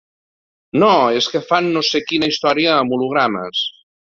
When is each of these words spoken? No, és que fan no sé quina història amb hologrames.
No, 0.83 0.87
és 1.19 1.27
que 1.33 1.41
fan 1.49 1.69
no 1.75 1.83
sé 1.91 2.01
quina 2.13 2.31
història 2.33 2.73
amb 2.79 2.97
hologrames. 2.99 3.63